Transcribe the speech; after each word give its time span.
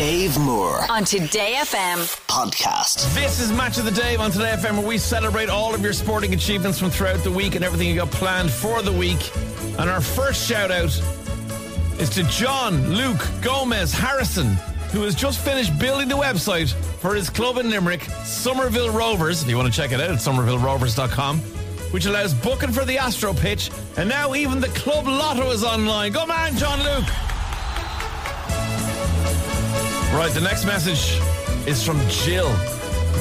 Dave 0.00 0.38
Moore 0.38 0.80
on 0.88 1.04
Today 1.04 1.56
FM. 1.58 1.98
podcast. 2.26 3.14
This 3.14 3.38
is 3.38 3.52
Match 3.52 3.76
of 3.76 3.84
the 3.84 3.90
Dave 3.90 4.18
on 4.18 4.30
Today 4.30 4.54
FM, 4.56 4.78
where 4.78 4.86
we 4.86 4.96
celebrate 4.96 5.50
all 5.50 5.74
of 5.74 5.82
your 5.82 5.92
sporting 5.92 6.32
achievements 6.32 6.78
from 6.78 6.88
throughout 6.88 7.22
the 7.22 7.30
week 7.30 7.54
and 7.54 7.62
everything 7.62 7.86
you 7.86 7.96
got 7.96 8.10
planned 8.10 8.50
for 8.50 8.80
the 8.80 8.90
week. 8.90 9.30
And 9.78 9.90
our 9.90 10.00
first 10.00 10.48
shout 10.48 10.70
out 10.70 10.88
is 12.00 12.08
to 12.14 12.22
John 12.30 12.94
Luke 12.94 13.20
Gomez 13.42 13.92
Harrison, 13.92 14.54
who 14.90 15.02
has 15.02 15.14
just 15.14 15.44
finished 15.44 15.78
building 15.78 16.08
the 16.08 16.14
website 16.16 16.72
for 17.00 17.14
his 17.14 17.28
club 17.28 17.58
in 17.58 17.68
Limerick, 17.68 18.04
Somerville 18.24 18.88
Rovers. 18.88 19.42
If 19.42 19.50
you 19.50 19.58
want 19.58 19.70
to 19.70 19.78
check 19.78 19.92
it 19.92 20.00
out, 20.00 20.08
it's 20.08 20.26
somervillerovers.com, 20.26 21.40
which 21.90 22.06
allows 22.06 22.32
booking 22.32 22.72
for 22.72 22.86
the 22.86 22.96
Astro 22.96 23.34
pitch. 23.34 23.70
And 23.98 24.08
now 24.08 24.34
even 24.34 24.60
the 24.62 24.68
club 24.68 25.06
lotto 25.06 25.50
is 25.50 25.62
online. 25.62 26.12
Go 26.12 26.24
man, 26.24 26.56
John 26.56 26.82
Luke. 26.82 27.04
Right, 30.12 30.32
the 30.32 30.40
next 30.40 30.64
message 30.64 31.20
is 31.68 31.84
from 31.84 32.00
Jill. 32.08 32.52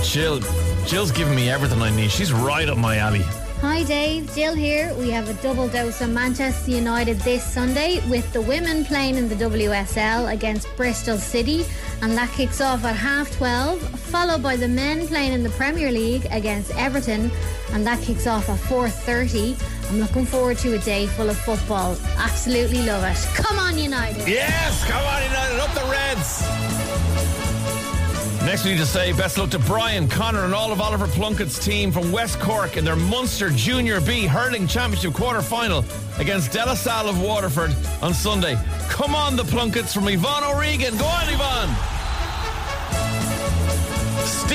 Jill, 0.03 0.39
Jill's 0.88 1.11
giving 1.11 1.35
me 1.35 1.47
everything 1.47 1.81
I 1.84 1.95
need. 1.95 2.09
She's 2.09 2.34
right 2.34 2.67
up 2.67 2.80
my 2.80 2.97
alley. 2.97 3.21
Hi 3.61 3.84
Dave, 3.84 4.34
Jill 4.34 4.55
here. 4.55 4.91
We 4.95 5.11
have 5.11 5.30
a 5.30 5.33
double 5.35 5.67
dose 5.67 6.02
of 6.02 6.09
Manchester 6.09 6.71
United 6.71 7.20
this 7.20 7.44
Sunday 7.44 8.02
with 8.09 8.31
the 8.33 8.41
women 8.41 8.85
playing 8.85 9.17
in 9.17 9.30
the 9.30 9.35
WSL 9.35 10.33
against 10.33 10.67
Bristol 10.75 11.17
City 11.17 11.63
and 12.02 12.17
that 12.17 12.31
kicks 12.31 12.59
off 12.59 12.83
at 12.85 12.95
half 12.95 13.30
12 13.35 13.81
followed 13.99 14.41
by 14.41 14.55
the 14.55 14.67
men 14.67 15.05
playing 15.08 15.33
in 15.33 15.44
the 15.44 15.49
Premier 15.52 15.91
League 15.91 16.25
against 16.31 16.71
Everton 16.75 17.30
and 17.71 17.85
that 17.85 18.02
kicks 18.02 18.25
off 18.25 18.49
at 18.49 18.58
4.30. 18.61 19.78
I'm 19.89 19.99
looking 19.99 20.25
forward 20.25 20.57
to 20.59 20.75
a 20.75 20.79
day 20.79 21.07
full 21.07 21.29
of 21.29 21.38
football. 21.38 21.97
Absolutely 22.17 22.84
love 22.84 23.03
it. 23.03 23.17
Come 23.35 23.57
on 23.57 23.75
United! 23.77 24.27
Yes, 24.27 24.85
come 24.85 25.03
on, 25.03 25.23
United, 25.23 25.59
up 25.59 25.73
the 25.73 25.91
Reds. 25.91 26.43
Next, 28.45 28.66
we 28.66 28.71
need 28.71 28.77
to 28.77 28.85
say 28.85 29.11
best 29.13 29.38
luck 29.38 29.49
to 29.49 29.59
Brian, 29.59 30.07
Connor, 30.07 30.45
and 30.45 30.53
all 30.53 30.72
of 30.72 30.80
Oliver 30.80 31.08
Plunkett's 31.08 31.63
team 31.63 31.91
from 31.91 32.11
West 32.11 32.39
Cork 32.39 32.78
in 32.78 32.86
their 32.86 32.95
Munster 32.95 33.50
Junior 33.50 34.00
B 34.00 34.25
Hurling 34.28 34.67
Championship 34.67 35.13
quarter 35.13 35.41
final 35.41 35.83
against 36.19 36.52
De 36.52 36.63
La 36.63 36.75
Salle 36.75 37.09
of 37.09 37.22
Waterford 37.22 37.75
on 38.02 38.13
Sunday. 38.13 38.58
Come 38.89 39.16
on, 39.16 39.35
the 39.35 39.44
Plunketts 39.44 39.94
from 39.94 40.08
Yvonne 40.08 40.44
O'Regan. 40.44 40.97
Go 40.97 41.06
on, 41.06 41.30
Yvonne. 41.30 41.88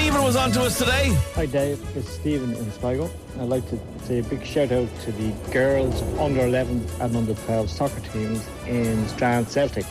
Stephen 0.05 0.23
was 0.23 0.37
on 0.37 0.53
to 0.53 0.61
us 0.61 0.77
today. 0.77 1.17
Hi 1.35 1.47
Dave, 1.47 1.83
it's 1.97 2.11
Stephen 2.11 2.53
in 2.53 2.71
Sligo. 2.73 3.11
I'd 3.41 3.49
like 3.49 3.67
to 3.71 3.81
say 4.03 4.19
a 4.19 4.23
big 4.23 4.45
shout 4.45 4.71
out 4.71 4.87
to 5.01 5.13
the 5.13 5.33
girls 5.51 6.03
under 6.21 6.45
11 6.45 6.87
and 7.01 7.17
under 7.17 7.33
12 7.33 7.71
soccer 7.71 8.01
teams 8.13 8.47
in 8.67 9.09
Strand 9.09 9.49
Celtic, 9.49 9.87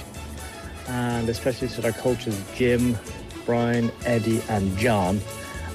and 0.87 1.27
especially 1.29 1.67
to 1.69 1.81
their 1.81 1.93
coaches 1.93 2.39
Jim, 2.53 2.95
Brian, 3.43 3.91
Eddie, 4.05 4.43
and 4.49 4.77
John. 4.77 5.19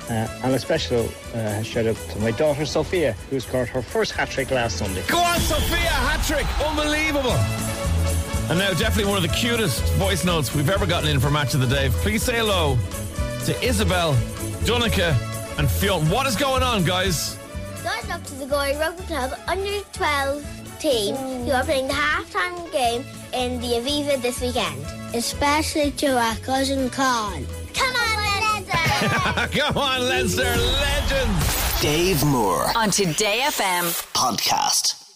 Uh, 0.09 0.29
and 0.45 0.55
a 0.55 0.59
special 0.61 1.09
uh, 1.35 1.61
shout 1.65 1.87
out 1.87 1.97
to 1.97 2.21
my 2.21 2.31
daughter 2.31 2.65
Sophia, 2.65 3.15
who 3.31 3.41
scored 3.41 3.69
her 3.69 3.83
first 3.83 4.13
hat 4.13 4.31
trick 4.31 4.53
last 4.53 4.77
Sunday. 4.77 5.03
Go 5.09 5.19
on, 5.19 5.41
Sophia, 5.41 5.79
hat 5.79 6.25
trick. 6.25 6.47
Unbelievable. 6.65 7.33
And 8.51 8.61
now, 8.61 8.71
definitely 8.71 9.11
one 9.11 9.17
of 9.17 9.29
the 9.29 9.37
cutest 9.37 9.83
voice 9.95 10.25
notes 10.25 10.55
we've 10.55 10.71
ever 10.71 10.87
gotten 10.87 11.11
in 11.11 11.19
for 11.19 11.29
Match 11.29 11.55
of 11.55 11.61
the 11.61 11.67
Dave. 11.67 11.91
Please 11.95 12.23
say 12.23 12.37
hello 12.37 12.79
to 13.49 13.65
Isabel, 13.65 14.15
Donica, 14.67 15.17
and 15.57 15.71
Fionn. 15.71 16.07
What 16.11 16.27
is 16.27 16.37
going 16.37 16.63
on, 16.63 16.85
guys? 16.85 17.39
Good 17.83 18.11
up 18.11 18.23
to 18.25 18.35
the 18.35 18.45
Gorey 18.45 18.77
Rugby 18.77 19.05
Club 19.05 19.33
under 19.47 19.81
12 19.95 20.79
team 20.79 21.17
who 21.17 21.53
are 21.53 21.65
playing 21.65 21.87
the 21.87 21.95
halftime 21.95 22.71
game 22.71 23.07
in 23.33 23.59
the 23.63 23.69
Aviva 23.79 24.21
this 24.21 24.43
weekend. 24.43 24.85
Especially 25.15 25.91
to 25.93 26.09
our 26.09 26.37
cousin 26.37 26.91
Con. 26.91 27.47
Come 27.73 27.97
on, 27.97 28.67
Leinster! 28.67 29.59
Come 29.59 29.79
on, 29.79 30.07
Leinster, 30.07 30.43
legends. 30.45 31.81
Dave 31.81 32.23
Moore 32.27 32.67
On 32.77 32.91
Today 32.91 33.41
FM. 33.45 33.85
podcast. 34.13 35.08